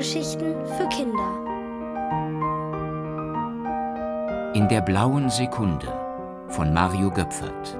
Hörgeschichten 0.00 0.54
für 0.64 0.88
Kinder. 0.88 1.44
In 4.54 4.66
der 4.70 4.80
blauen 4.80 5.28
Sekunde 5.28 5.92
von 6.48 6.72
Mario 6.72 7.10
Göpfert. 7.10 7.76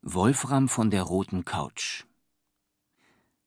Wolfram 0.00 0.70
von 0.70 0.88
der 0.88 1.02
roten 1.02 1.44
Couch 1.44 2.04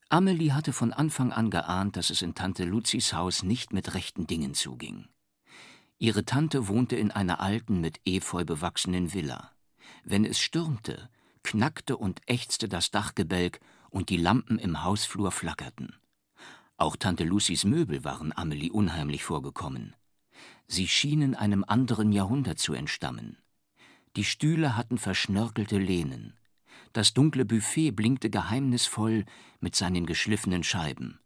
Amelie 0.10 0.54
hatte 0.54 0.72
von 0.72 0.94
Anfang 0.94 1.34
an 1.34 1.50
geahnt, 1.50 1.98
dass 1.98 2.10
es 2.10 2.22
in 2.22 2.34
Tante 2.34 2.64
Luzis 2.64 3.12
Haus 3.12 3.44
nicht 3.44 3.74
mit 3.74 3.94
rechten 3.94 4.26
Dingen 4.26 4.54
zuging. 4.54 5.10
Ihre 6.00 6.24
Tante 6.24 6.70
wohnte 6.70 6.96
in 6.96 7.12
einer 7.12 7.42
alten, 7.42 7.82
mit 7.82 8.00
Efeu 8.06 8.46
bewachsenen 8.46 9.14
Villa. 9.14 9.52
Wenn 10.06 10.24
es 10.24 10.40
stürmte, 10.40 11.10
knackte 11.44 11.98
und 11.98 12.22
ächzte 12.26 12.70
das 12.70 12.90
Dachgebälk 12.90 13.60
und 13.90 14.10
die 14.10 14.18
Lampen 14.18 14.60
im 14.60 14.84
Hausflur 14.84 15.32
flackerten. 15.32 15.96
Auch 16.78 16.96
Tante 16.96 17.26
Lucys 17.26 17.66
Möbel 17.66 18.06
waren 18.06 18.32
Amelie 18.32 18.72
unheimlich 18.72 19.26
vorgekommen. 19.26 19.94
Sie 20.68 20.88
schienen 20.88 21.36
einem 21.36 21.66
anderen 21.68 22.14
Jahrhundert 22.14 22.60
zu 22.60 22.74
entstammen. 22.74 23.38
Die 24.16 24.24
Stühle 24.24 24.78
hatten 24.78 25.00
verschnörkelte 25.00 25.78
Lehnen. 25.78 26.37
Das 26.98 27.14
dunkle 27.14 27.46
Buffet 27.46 27.92
blinkte 27.92 28.32
geheimnisvoll 28.32 29.26
mit 29.60 29.76
seinen 29.76 30.08
geschliffenen 30.08 30.64
Scheiben. 30.64 31.20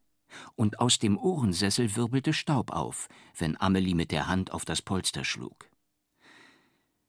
Und 0.58 0.82
aus 0.82 1.00
dem 1.00 1.18
Ohrensessel 1.18 1.96
wirbelte 1.96 2.34
Staub 2.34 2.72
auf, 2.72 3.08
wenn 3.38 3.56
Amelie 3.56 3.96
mit 3.96 4.12
der 4.12 4.28
Hand 4.28 4.52
auf 4.52 4.66
das 4.66 4.82
Polster 4.82 5.24
schlug. 5.24 5.70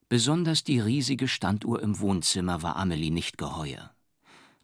Besonders 0.08 0.62
die 0.62 0.78
riesige 0.78 1.26
Standuhr 1.26 1.82
im 1.82 1.98
Wohnzimmer 1.98 2.62
war 2.62 2.76
Amelie 2.76 3.10
nicht 3.10 3.36
geheuer. 3.36 3.96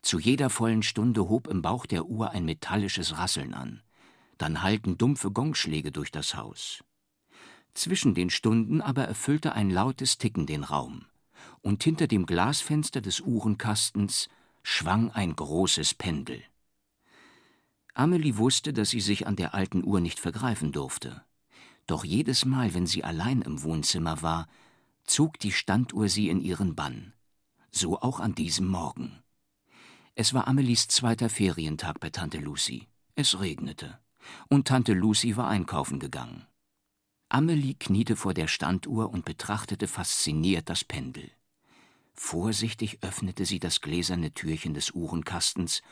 Zu 0.01 0.21
jeder 0.21 0.49
vollen 0.49 0.85
Stunde 0.85 1.29
hob 1.29 1.49
im 1.49 1.61
Bauch 1.61 1.85
der 1.85 2.07
Uhr 2.07 2.31
ein 2.31 2.45
metallisches 2.45 3.19
Rasseln 3.19 3.53
an. 3.53 3.83
Dann 4.37 4.63
hallten 4.63 4.97
dumpfe 4.97 5.33
Gongschläge 5.33 5.91
durch 5.91 6.13
das 6.13 6.37
Haus. 6.37 6.85
Zwischen 7.75 8.15
den 8.15 8.31
Stunden 8.31 8.81
aber 8.81 9.07
erfüllte 9.07 9.55
ein 9.55 9.71
lautes 9.71 10.19
Ticken 10.19 10.47
den 10.47 10.63
Raum 10.63 11.05
und 11.61 11.83
hinter 11.83 12.07
dem 12.07 12.27
Glasfenster 12.27 13.01
des 13.01 13.21
Uhrenkastens 13.21 14.29
schwang 14.63 15.11
ein 15.11 15.35
großes 15.35 15.95
Pendel. 15.95 16.43
Amelie 17.95 18.37
wusste, 18.37 18.73
dass 18.73 18.91
sie 18.91 19.01
sich 19.01 19.27
an 19.27 19.37
der 19.37 19.55
alten 19.55 19.85
Uhr 19.85 20.01
nicht 20.01 20.21
vergreifen 20.21 20.73
durfte. 20.73 21.25
Doch 21.87 22.05
jedes 22.05 22.45
Mal, 22.45 22.75
wenn 22.75 22.87
sie 22.87 23.03
allein 23.03 23.43
im 23.43 23.63
Wohnzimmer 23.63 24.23
war, 24.23 24.47
zog 25.05 25.39
die 25.39 25.53
Standuhr 25.53 26.09
sie 26.09 26.29
in 26.29 26.41
ihren 26.41 26.75
Bann. 26.77 27.13
So 27.71 28.01
auch 28.01 28.21
an 28.21 28.35
diesem 28.35 28.69
Morgen. 28.69 29.23
Es 30.15 30.35
war 30.35 30.47
Amelies 30.49 30.89
zweiter 30.89 31.29
Ferientag 31.29 31.99
bei 32.01 32.11
Tante 32.11 32.39
Lucy. 32.39 32.87
Es 33.15 33.41
regnete. 33.41 33.99
Und 34.49 34.69
Tante 34.69 34.93
Lucy 34.93 35.37
war 35.37 35.49
einkaufen 35.49 35.99
gegangen. 35.99 36.47
Amelie 37.31 37.75
kniete 37.75 38.17
vor 38.17 38.33
der 38.33 38.49
Standuhr 38.49 39.11
und 39.11 39.25
betrachtete 39.25 39.87
fasziniert 39.87 40.71
das 40.71 40.85
Pendel. 40.85 41.31
Vorsichtig 42.15 42.99
öffnete 43.03 43.45
sie 43.45 43.59
das 43.59 43.81
gläserne 43.81 44.33
Türchen 44.33 44.73
des 44.73 44.93
Uhrenkastens 44.93 45.83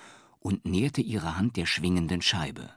und 0.40 0.64
näherte 0.64 1.02
ihre 1.02 1.36
Hand 1.36 1.56
der 1.56 1.66
schwingenden 1.66 2.22
Scheibe. 2.22 2.70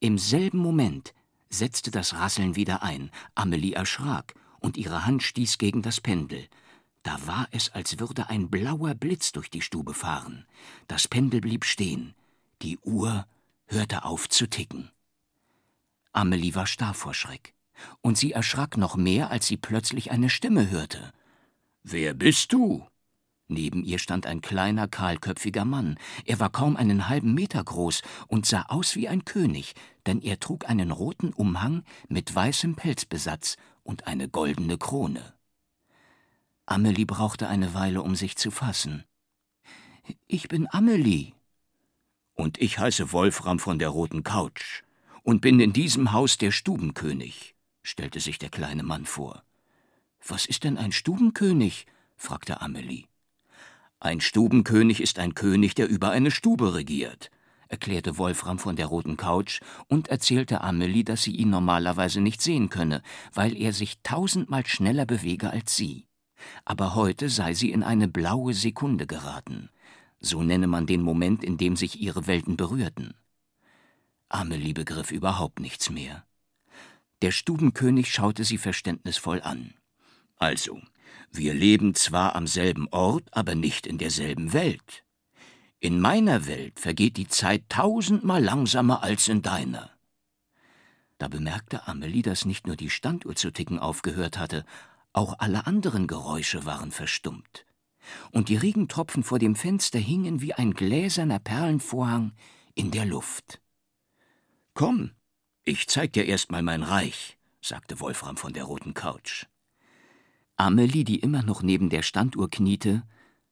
Im 0.00 0.18
selben 0.18 0.58
Moment 0.58 1.14
setzte 1.50 1.90
das 1.90 2.14
Rasseln 2.14 2.56
wieder 2.56 2.82
ein. 2.82 3.10
Amelie 3.34 3.74
erschrak 3.74 4.34
und 4.60 4.76
ihre 4.76 5.04
Hand 5.04 5.22
stieß 5.22 5.58
gegen 5.58 5.82
das 5.82 6.00
Pendel. 6.00 6.48
Da 7.02 7.26
war 7.26 7.46
es, 7.50 7.70
als 7.70 7.98
würde 7.98 8.30
ein 8.30 8.48
blauer 8.48 8.94
Blitz 8.94 9.32
durch 9.32 9.50
die 9.50 9.60
Stube 9.60 9.92
fahren. 9.92 10.46
Das 10.88 11.08
Pendel 11.08 11.40
blieb 11.40 11.64
stehen. 11.64 12.14
Die 12.62 12.78
Uhr 12.78 13.26
hörte 13.66 14.04
auf 14.04 14.28
zu 14.28 14.48
ticken. 14.48 14.90
Amelie 16.12 16.54
war 16.54 16.66
starr 16.66 16.94
vor 16.94 17.12
Schreck. 17.12 17.54
Und 18.00 18.18
sie 18.18 18.32
erschrak 18.32 18.76
noch 18.76 18.96
mehr, 18.96 19.30
als 19.30 19.46
sie 19.46 19.56
plötzlich 19.56 20.10
eine 20.10 20.30
Stimme 20.30 20.70
hörte. 20.70 21.12
Wer 21.82 22.14
bist 22.14 22.52
du? 22.52 22.86
Neben 23.48 23.84
ihr 23.84 23.98
stand 23.98 24.26
ein 24.26 24.40
kleiner, 24.40 24.88
kahlköpfiger 24.88 25.64
Mann. 25.64 25.98
Er 26.24 26.40
war 26.40 26.50
kaum 26.50 26.76
einen 26.76 27.08
halben 27.08 27.34
Meter 27.34 27.62
groß 27.62 28.02
und 28.26 28.46
sah 28.46 28.62
aus 28.68 28.96
wie 28.96 29.08
ein 29.08 29.24
König, 29.24 29.74
denn 30.06 30.22
er 30.22 30.40
trug 30.40 30.68
einen 30.68 30.90
roten 30.90 31.32
Umhang 31.32 31.84
mit 32.08 32.34
weißem 32.34 32.76
Pelzbesatz 32.76 33.56
und 33.82 34.06
eine 34.06 34.28
goldene 34.28 34.78
Krone. 34.78 35.34
Amelie 36.66 37.04
brauchte 37.04 37.48
eine 37.48 37.74
Weile, 37.74 38.02
um 38.02 38.14
sich 38.14 38.36
zu 38.36 38.50
fassen. 38.50 39.04
Ich 40.26 40.48
bin 40.48 40.66
Amelie. 40.70 41.32
Und 42.34 42.58
ich 42.58 42.78
heiße 42.78 43.12
Wolfram 43.12 43.58
von 43.58 43.78
der 43.78 43.90
roten 43.90 44.22
Couch 44.22 44.82
und 45.22 45.40
bin 45.40 45.60
in 45.60 45.72
diesem 45.72 46.12
Haus 46.12 46.38
der 46.38 46.50
Stubenkönig, 46.50 47.51
stellte 47.82 48.20
sich 48.20 48.38
der 48.38 48.50
kleine 48.50 48.82
Mann 48.82 49.06
vor. 49.06 49.42
Was 50.26 50.46
ist 50.46 50.64
denn 50.64 50.78
ein 50.78 50.92
Stubenkönig? 50.92 51.86
fragte 52.16 52.60
Amelie. 52.60 53.06
Ein 53.98 54.20
Stubenkönig 54.20 55.00
ist 55.00 55.18
ein 55.18 55.34
König, 55.34 55.74
der 55.74 55.88
über 55.88 56.10
eine 56.10 56.30
Stube 56.30 56.74
regiert, 56.74 57.30
erklärte 57.68 58.18
Wolfram 58.18 58.58
von 58.58 58.76
der 58.76 58.86
roten 58.86 59.16
Couch 59.16 59.60
und 59.88 60.08
erzählte 60.08 60.60
Amelie, 60.60 61.04
dass 61.04 61.22
sie 61.22 61.36
ihn 61.36 61.50
normalerweise 61.50 62.20
nicht 62.20 62.42
sehen 62.42 62.68
könne, 62.68 63.02
weil 63.32 63.56
er 63.56 63.72
sich 63.72 64.00
tausendmal 64.02 64.66
schneller 64.66 65.06
bewege 65.06 65.50
als 65.50 65.76
sie. 65.76 66.06
Aber 66.64 66.94
heute 66.94 67.28
sei 67.28 67.54
sie 67.54 67.70
in 67.70 67.82
eine 67.82 68.08
blaue 68.08 68.54
Sekunde 68.54 69.06
geraten. 69.06 69.70
So 70.20 70.42
nenne 70.42 70.66
man 70.66 70.86
den 70.86 71.02
Moment, 71.02 71.42
in 71.42 71.56
dem 71.56 71.76
sich 71.76 72.00
ihre 72.00 72.26
Welten 72.26 72.56
berührten. 72.56 73.14
Amelie 74.28 74.72
begriff 74.72 75.10
überhaupt 75.10 75.60
nichts 75.60 75.90
mehr. 75.90 76.24
Der 77.22 77.30
Stubenkönig 77.30 78.12
schaute 78.12 78.42
sie 78.42 78.58
verständnisvoll 78.58 79.40
an. 79.42 79.74
Also, 80.38 80.80
wir 81.30 81.54
leben 81.54 81.94
zwar 81.94 82.34
am 82.34 82.48
selben 82.48 82.88
Ort, 82.88 83.28
aber 83.30 83.54
nicht 83.54 83.86
in 83.86 83.96
derselben 83.96 84.52
Welt. 84.52 85.04
In 85.78 86.00
meiner 86.00 86.46
Welt 86.46 86.80
vergeht 86.80 87.16
die 87.16 87.28
Zeit 87.28 87.68
tausendmal 87.68 88.42
langsamer 88.42 89.04
als 89.04 89.28
in 89.28 89.40
deiner. 89.40 89.90
Da 91.18 91.28
bemerkte 91.28 91.86
Amelie, 91.86 92.22
dass 92.22 92.44
nicht 92.44 92.66
nur 92.66 92.74
die 92.74 92.90
Standuhr 92.90 93.36
zu 93.36 93.52
ticken 93.52 93.78
aufgehört 93.78 94.36
hatte, 94.36 94.64
auch 95.12 95.38
alle 95.38 95.66
anderen 95.68 96.08
Geräusche 96.08 96.64
waren 96.64 96.90
verstummt. 96.90 97.66
Und 98.32 98.48
die 98.48 98.56
Regentropfen 98.56 99.22
vor 99.22 99.38
dem 99.38 99.54
Fenster 99.54 100.00
hingen 100.00 100.40
wie 100.40 100.54
ein 100.54 100.74
gläserner 100.74 101.38
Perlenvorhang 101.38 102.32
in 102.74 102.90
der 102.90 103.06
Luft. 103.06 103.60
Komm, 104.74 105.12
ich 105.64 105.88
zeig 105.88 106.12
dir 106.12 106.26
erst 106.26 106.50
mal 106.50 106.62
mein 106.62 106.82
Reich, 106.82 107.38
sagte 107.60 108.00
Wolfram 108.00 108.36
von 108.36 108.52
der 108.52 108.64
roten 108.64 108.94
Couch. 108.94 109.46
Amelie, 110.56 111.04
die 111.04 111.20
immer 111.20 111.42
noch 111.42 111.62
neben 111.62 111.88
der 111.88 112.02
Standuhr 112.02 112.50
kniete, 112.50 113.02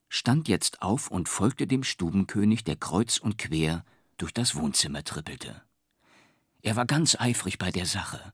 stand 0.08 0.48
jetzt 0.48 0.82
auf 0.82 1.10
und 1.10 1.28
folgte 1.28 1.66
dem 1.66 1.84
Stubenkönig, 1.84 2.64
der 2.64 2.76
kreuz 2.76 3.18
und 3.18 3.38
quer 3.38 3.84
durch 4.16 4.32
das 4.32 4.56
Wohnzimmer 4.56 5.04
trippelte. 5.04 5.62
Er 6.62 6.76
war 6.76 6.84
ganz 6.84 7.16
eifrig 7.18 7.58
bei 7.58 7.70
der 7.70 7.86
Sache 7.86 8.32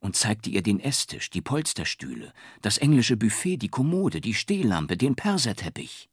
und 0.00 0.16
zeigte 0.16 0.50
ihr 0.50 0.62
den 0.62 0.80
Esstisch, 0.80 1.30
die 1.30 1.40
Polsterstühle, 1.40 2.32
das 2.60 2.78
englische 2.78 3.16
Buffet, 3.16 3.56
die 3.56 3.68
Kommode, 3.68 4.20
die 4.20 4.34
Stehlampe, 4.34 4.96
den 4.96 5.14
Perserteppich. 5.14 6.10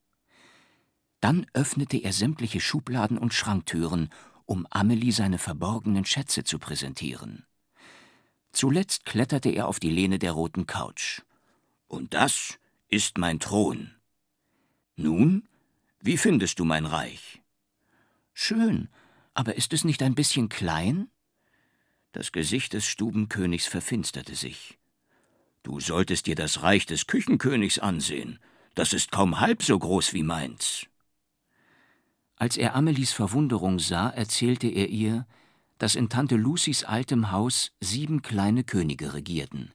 Dann 1.21 1.47
öffnete 1.53 1.97
er 1.97 2.13
sämtliche 2.13 2.61
Schubladen 2.61 3.17
und 3.17 3.33
Schranktüren, 3.33 4.09
um 4.49 4.65
Amelie 4.71 5.11
seine 5.11 5.37
verborgenen 5.37 6.05
Schätze 6.05 6.43
zu 6.43 6.57
präsentieren. 6.57 7.45
Zuletzt 8.51 9.05
kletterte 9.05 9.49
er 9.49 9.67
auf 9.67 9.79
die 9.79 9.91
Lehne 9.91 10.17
der 10.17 10.31
roten 10.31 10.65
Couch. 10.65 11.21
Und 11.87 12.15
das 12.15 12.57
ist 12.87 13.19
mein 13.19 13.39
Thron. 13.39 13.91
Nun, 14.95 15.47
wie 16.01 16.17
findest 16.17 16.57
du 16.57 16.65
mein 16.65 16.87
Reich? 16.87 17.43
Schön, 18.33 18.89
aber 19.35 19.53
ist 19.53 19.71
es 19.71 19.83
nicht 19.83 20.01
ein 20.01 20.15
bisschen 20.15 20.49
klein? 20.49 21.11
Das 22.11 22.31
Gesicht 22.31 22.73
des 22.73 22.87
Stubenkönigs 22.87 23.67
verfinsterte 23.67 24.33
sich. 24.33 24.79
Du 25.61 25.79
solltest 25.79 26.25
dir 26.25 26.35
das 26.35 26.63
Reich 26.63 26.87
des 26.87 27.05
Küchenkönigs 27.05 27.77
ansehen. 27.77 28.39
Das 28.73 28.93
ist 28.93 29.11
kaum 29.11 29.41
halb 29.41 29.61
so 29.61 29.77
groß 29.77 30.13
wie 30.13 30.23
meins. 30.23 30.88
Als 32.39 32.55
er 32.55 32.73
Amelies 32.73 33.11
Verwunderung 33.11 33.79
sah, 33.79 34.09
erzählte 34.09 34.67
er 34.67 34.87
ihr, 34.87 35.27
dass 35.77 35.95
in 35.95 36.07
Tante 36.07 36.37
Lucys 36.37 36.85
altem 36.85 37.31
Haus 37.31 37.73
sieben 37.81 38.21
kleine 38.21 38.63
Könige 38.63 39.13
regierten. 39.13 39.73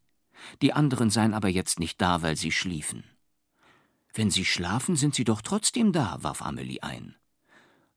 Die 0.63 0.73
anderen 0.73 1.11
seien 1.11 1.35
aber 1.35 1.49
jetzt 1.49 1.79
nicht 1.79 2.01
da, 2.01 2.23
weil 2.23 2.37
sie 2.37 2.51
schliefen. 2.51 3.05
Wenn 4.15 4.31
sie 4.31 4.47
schlafen, 4.47 4.97
sind 4.97 5.15
sie 5.15 5.25
doch 5.25 5.43
trotzdem 5.43 5.93
da, 5.93 6.17
warf 6.23 6.41
Amelie 6.41 6.83
ein. 6.83 7.17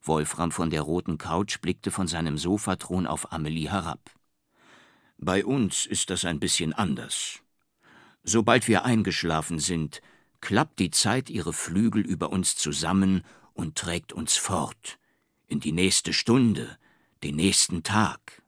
Wolfram 0.02 0.52
von 0.52 0.70
der 0.70 0.82
roten 0.82 1.18
Couch 1.18 1.62
blickte 1.62 1.90
von 1.90 2.08
seinem 2.08 2.38
Sofathron 2.38 3.08
auf 3.08 3.32
Amelie 3.32 3.72
herab. 3.72 4.12
Bei 5.18 5.46
uns 5.46 5.86
ist 5.86 6.10
das 6.10 6.26
ein 6.26 6.42
bisschen 6.42 6.74
anders. 6.74 7.40
Sobald 8.24 8.68
wir 8.68 8.84
eingeschlafen 8.84 9.60
sind, 9.60 10.02
klappt 10.42 10.80
die 10.80 10.92
Zeit 10.92 11.30
ihre 11.30 11.54
Flügel 11.54 12.02
über 12.06 12.32
uns 12.32 12.58
zusammen 12.58 13.24
und 13.58 13.76
trägt 13.76 14.14
uns 14.14 14.38
fort, 14.38 15.00
in 15.48 15.60
die 15.60 15.72
nächste 15.72 16.14
Stunde, 16.14 16.78
den 17.24 17.36
nächsten 17.36 17.82
Tag. 17.82 18.44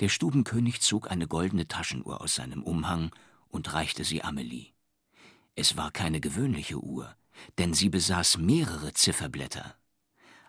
Der 0.00 0.08
Stubenkönig 0.08 0.80
zog 0.80 1.10
eine 1.10 1.28
goldene 1.28 1.68
Taschenuhr 1.68 2.20
aus 2.20 2.34
seinem 2.34 2.62
Umhang 2.64 3.14
und 3.48 3.72
reichte 3.72 4.04
sie 4.04 4.22
Amelie. 4.22 4.72
Es 5.54 5.76
war 5.76 5.92
keine 5.92 6.20
gewöhnliche 6.20 6.78
Uhr, 6.78 7.16
denn 7.58 7.74
sie 7.74 7.88
besaß 7.88 8.38
mehrere 8.38 8.92
Zifferblätter. 8.92 9.76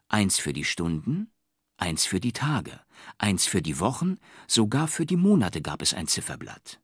Eins 0.10 0.40
für 0.40 0.52
die 0.52 0.66
Stunden, 0.66 1.30
eins 1.78 2.06
für 2.06 2.20
die 2.20 2.34
Tage, 2.34 2.82
eins 3.20 3.46
für 3.46 3.62
die 3.62 3.80
Wochen, 3.80 4.18
sogar 4.48 4.88
für 4.88 5.06
die 5.06 5.16
Monate 5.16 5.62
gab 5.62 5.84
es 5.84 5.94
ein 5.94 6.08
Zifferblatt. 6.08 6.82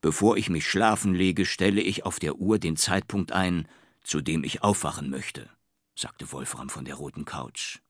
Bevor 0.00 0.36
ich 0.36 0.50
mich 0.50 0.68
schlafen 0.68 1.14
lege, 1.14 1.46
stelle 1.46 1.82
ich 1.82 2.04
auf 2.04 2.18
der 2.18 2.36
Uhr 2.36 2.58
den 2.58 2.76
Zeitpunkt 2.76 3.32
ein, 3.32 3.68
zu 4.02 4.20
dem 4.20 4.44
ich 4.44 4.62
aufwachen 4.62 5.10
möchte, 5.10 5.48
sagte 5.94 6.30
Wolfram 6.32 6.70
von 6.70 6.84
der 6.84 6.94
roten 6.94 7.24
Couch. 7.24 7.80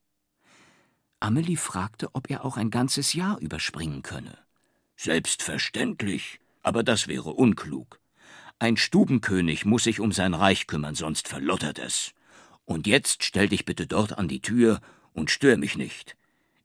Amelie 1.19 1.57
fragte, 1.57 2.13
ob 2.13 2.29
er 2.29 2.43
auch 2.45 2.57
ein 2.57 2.71
ganzes 2.71 3.13
Jahr 3.13 3.39
überspringen 3.39 4.01
könne. 4.01 4.37
Selbstverständlich, 4.95 6.39
aber 6.61 6.83
das 6.83 7.07
wäre 7.07 7.31
unklug. 7.31 7.99
Ein 8.59 8.77
Stubenkönig 8.77 9.65
muss 9.65 9.83
sich 9.83 9.99
um 9.99 10.11
sein 10.11 10.33
Reich 10.33 10.67
kümmern, 10.67 10.95
sonst 10.95 11.27
verlottert 11.27 11.79
es. 11.79 12.13
Und 12.65 12.87
jetzt 12.87 13.23
stell 13.23 13.49
dich 13.49 13.65
bitte 13.65 13.87
dort 13.87 14.17
an 14.17 14.27
die 14.27 14.41
Tür 14.41 14.81
und 15.13 15.31
stör 15.31 15.57
mich 15.57 15.77
nicht. 15.77 16.15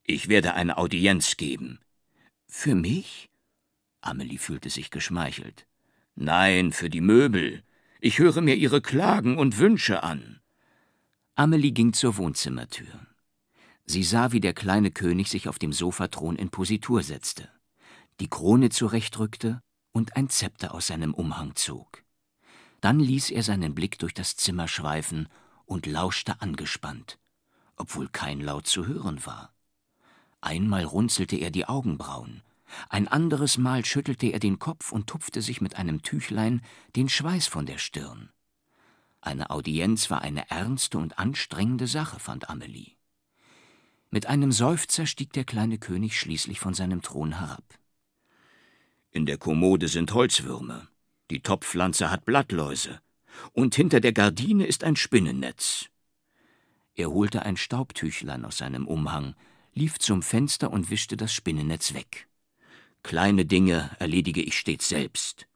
Ich 0.02 0.28
werde 0.28 0.54
eine 0.54 0.76
Audienz 0.76 1.36
geben. 1.36 1.80
Für 2.46 2.74
mich? 2.74 3.28
Amelie 4.00 4.38
fühlte 4.38 4.70
sich 4.70 4.90
geschmeichelt. 4.90 5.66
Nein, 6.14 6.72
für 6.72 6.88
die 6.88 7.00
Möbel. 7.00 7.62
Ich 8.00 8.18
höre 8.18 8.42
mir 8.42 8.54
Ihre 8.54 8.82
Klagen 8.82 9.38
und 9.38 9.58
Wünsche 9.58 10.02
an. 10.02 10.40
Amelie 11.34 11.72
ging 11.72 11.94
zur 11.94 12.18
Wohnzimmertür. 12.18 13.06
Sie 13.86 14.02
sah, 14.02 14.32
wie 14.32 14.40
der 14.40 14.52
kleine 14.52 14.90
König 14.90 15.30
sich 15.30 15.48
auf 15.48 15.58
dem 15.58 15.72
Sofathron 15.72 16.36
in 16.36 16.50
Positur 16.50 17.02
setzte, 17.02 17.48
die 18.20 18.28
Krone 18.28 18.68
zurechtrückte 18.70 19.62
und 19.92 20.16
ein 20.16 20.28
Zepter 20.28 20.74
aus 20.74 20.88
seinem 20.88 21.14
Umhang 21.14 21.54
zog. 21.54 22.02
Dann 22.80 23.00
ließ 23.00 23.30
er 23.30 23.42
seinen 23.42 23.74
Blick 23.74 23.98
durch 23.98 24.12
das 24.12 24.36
Zimmer 24.36 24.68
schweifen 24.68 25.28
und 25.64 25.86
lauschte 25.86 26.42
angespannt, 26.42 27.18
obwohl 27.76 28.08
kein 28.08 28.40
Laut 28.40 28.66
zu 28.66 28.86
hören 28.86 29.24
war. 29.24 29.54
Einmal 30.42 30.84
runzelte 30.84 31.36
er 31.36 31.50
die 31.50 31.66
Augenbrauen, 31.66 32.42
ein 32.88 33.08
anderes 33.08 33.58
Mal 33.58 33.84
schüttelte 33.84 34.26
er 34.28 34.40
den 34.40 34.58
Kopf 34.58 34.92
und 34.92 35.06
tupfte 35.06 35.42
sich 35.42 35.60
mit 35.60 35.76
einem 35.76 36.02
Tüchlein 36.02 36.62
den 36.94 37.08
Schweiß 37.08 37.46
von 37.46 37.66
der 37.66 37.78
Stirn. 37.78 38.30
Eine 39.20 39.50
Audienz 39.50 40.10
war 40.10 40.22
eine 40.22 40.50
ernste 40.50 40.98
und 40.98 41.18
anstrengende 41.18 41.86
Sache, 41.86 42.20
fand 42.20 42.48
Amelie. 42.48 42.92
Mit 44.10 44.26
einem 44.26 44.52
Seufzer 44.52 45.06
stieg 45.06 45.32
der 45.32 45.44
kleine 45.44 45.78
König 45.78 46.18
schließlich 46.18 46.60
von 46.60 46.74
seinem 46.74 47.02
Thron 47.02 47.38
herab. 47.38 47.64
In 49.10 49.26
der 49.26 49.38
Kommode 49.38 49.88
sind 49.88 50.12
Holzwürmer, 50.12 50.88
die 51.30 51.40
Topfpflanze 51.40 52.10
hat 52.10 52.24
Blattläuse, 52.24 53.00
und 53.52 53.74
hinter 53.74 54.00
der 54.00 54.12
Gardine 54.12 54.66
ist 54.66 54.84
ein 54.84 54.96
Spinnennetz. 54.96 55.86
Er 56.94 57.10
holte 57.10 57.42
ein 57.42 57.56
Staubtüchlein 57.56 58.44
aus 58.44 58.58
seinem 58.58 58.86
Umhang, 58.86 59.34
lief 59.74 59.98
zum 59.98 60.22
Fenster 60.22 60.70
und 60.70 60.88
wischte 60.88 61.16
das 61.16 61.32
Spinnennetz 61.32 61.92
weg. 61.92 62.28
Kleine 63.06 63.46
Dinge 63.46 63.92
erledige 64.00 64.42
ich 64.42 64.58
stets 64.58 64.88
selbst. 64.88 65.46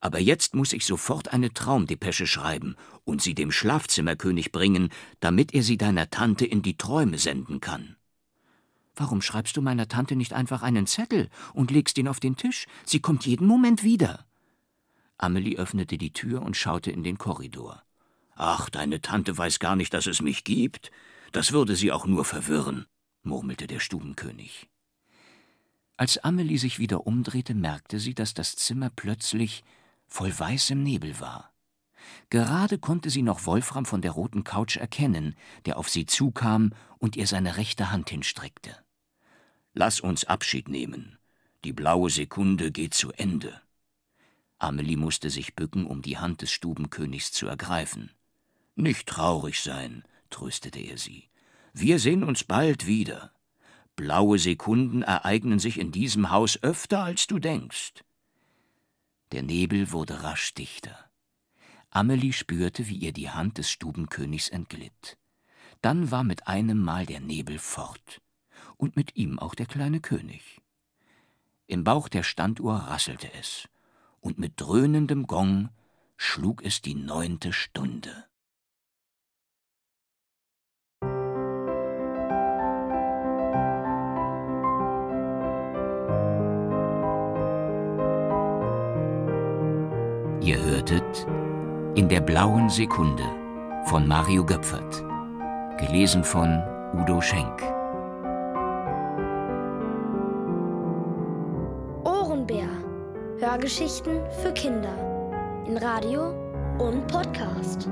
Aber 0.00 0.20
jetzt 0.20 0.54
muss 0.54 0.72
ich 0.72 0.86
sofort 0.86 1.34
eine 1.34 1.52
Traumdepesche 1.52 2.26
schreiben 2.26 2.76
und 3.04 3.20
sie 3.20 3.34
dem 3.34 3.52
Schlafzimmerkönig 3.52 4.52
bringen, 4.52 4.88
damit 5.20 5.52
er 5.52 5.62
sie 5.62 5.76
deiner 5.76 6.08
Tante 6.08 6.46
in 6.46 6.62
die 6.62 6.78
Träume 6.78 7.18
senden 7.18 7.60
kann. 7.60 7.96
Warum 8.96 9.20
schreibst 9.20 9.54
du 9.58 9.60
meiner 9.60 9.86
Tante 9.86 10.16
nicht 10.16 10.32
einfach 10.32 10.62
einen 10.62 10.86
Zettel 10.86 11.28
und 11.52 11.70
legst 11.70 11.98
ihn 11.98 12.08
auf 12.08 12.20
den 12.20 12.36
Tisch? 12.36 12.64
Sie 12.86 13.00
kommt 13.00 13.26
jeden 13.26 13.46
Moment 13.46 13.84
wieder. 13.84 14.24
Amelie 15.18 15.58
öffnete 15.58 15.98
die 15.98 16.14
Tür 16.14 16.40
und 16.40 16.56
schaute 16.56 16.90
in 16.90 17.04
den 17.04 17.18
Korridor. 17.18 17.82
Ach, 18.34 18.70
deine 18.70 19.02
Tante 19.02 19.36
weiß 19.36 19.58
gar 19.58 19.76
nicht, 19.76 19.92
dass 19.92 20.06
es 20.06 20.22
mich 20.22 20.42
gibt. 20.42 20.90
Das 21.32 21.52
würde 21.52 21.76
sie 21.76 21.92
auch 21.92 22.06
nur 22.06 22.24
verwirren, 22.24 22.86
murmelte 23.22 23.66
der 23.66 23.80
Stubenkönig. 23.80 24.70
Als 25.96 26.18
Amelie 26.18 26.58
sich 26.58 26.78
wieder 26.78 27.06
umdrehte, 27.06 27.54
merkte 27.54 28.00
sie, 28.00 28.14
dass 28.14 28.34
das 28.34 28.56
Zimmer 28.56 28.90
plötzlich 28.90 29.62
voll 30.06 30.36
weißem 30.36 30.82
Nebel 30.82 31.20
war. 31.20 31.52
Gerade 32.30 32.78
konnte 32.78 33.10
sie 33.10 33.22
noch 33.22 33.46
Wolfram 33.46 33.86
von 33.86 34.02
der 34.02 34.10
roten 34.10 34.44
Couch 34.44 34.76
erkennen, 34.76 35.36
der 35.66 35.78
auf 35.78 35.88
sie 35.88 36.04
zukam 36.04 36.72
und 36.98 37.16
ihr 37.16 37.26
seine 37.26 37.56
rechte 37.56 37.90
Hand 37.90 38.10
hinstreckte. 38.10 38.76
Lass 39.72 40.00
uns 40.00 40.24
Abschied 40.24 40.68
nehmen. 40.68 41.18
Die 41.64 41.72
blaue 41.72 42.10
Sekunde 42.10 42.70
geht 42.70 42.94
zu 42.94 43.12
Ende. 43.12 43.60
Amelie 44.58 44.96
musste 44.96 45.30
sich 45.30 45.54
bücken, 45.54 45.86
um 45.86 46.02
die 46.02 46.18
Hand 46.18 46.42
des 46.42 46.52
Stubenkönigs 46.52 47.32
zu 47.32 47.46
ergreifen. 47.46 48.10
Nicht 48.76 49.08
traurig 49.08 49.60
sein, 49.60 50.04
tröstete 50.30 50.80
er 50.80 50.98
sie. 50.98 51.30
Wir 51.72 51.98
sehen 51.98 52.24
uns 52.24 52.44
bald 52.44 52.86
wieder. 52.86 53.32
Blaue 53.96 54.38
Sekunden 54.38 55.02
ereignen 55.02 55.58
sich 55.58 55.78
in 55.78 55.92
diesem 55.92 56.30
Haus 56.30 56.60
öfter, 56.62 57.04
als 57.04 57.26
du 57.26 57.38
denkst. 57.38 58.04
Der 59.32 59.42
Nebel 59.42 59.92
wurde 59.92 60.22
rasch 60.22 60.54
dichter. 60.54 61.10
Amelie 61.90 62.32
spürte, 62.32 62.88
wie 62.88 62.96
ihr 62.96 63.12
die 63.12 63.30
Hand 63.30 63.58
des 63.58 63.70
Stubenkönigs 63.70 64.48
entglitt. 64.48 65.16
Dann 65.80 66.10
war 66.10 66.24
mit 66.24 66.48
einem 66.48 66.82
Mal 66.82 67.06
der 67.06 67.20
Nebel 67.20 67.58
fort, 67.58 68.20
und 68.76 68.96
mit 68.96 69.16
ihm 69.16 69.38
auch 69.38 69.54
der 69.54 69.66
kleine 69.66 70.00
König. 70.00 70.60
Im 71.66 71.84
Bauch 71.84 72.08
der 72.08 72.24
Standuhr 72.24 72.74
rasselte 72.74 73.32
es, 73.34 73.68
und 74.20 74.38
mit 74.38 74.60
dröhnendem 74.60 75.26
Gong 75.26 75.68
schlug 76.16 76.64
es 76.64 76.82
die 76.82 76.94
neunte 76.94 77.52
Stunde. 77.52 78.26
In 91.94 92.08
der 92.08 92.20
blauen 92.20 92.68
Sekunde 92.68 93.22
von 93.84 94.06
Mario 94.06 94.44
Göpfert. 94.44 95.04
Gelesen 95.78 96.24
von 96.24 96.60
Udo 96.92 97.20
Schenk. 97.20 97.62
Ohrenbär. 102.04 102.68
Hörgeschichten 103.38 104.20
für 104.42 104.52
Kinder. 104.52 104.94
In 105.66 105.76
Radio 105.76 106.34
und 106.78 107.06
Podcast. 107.06 107.88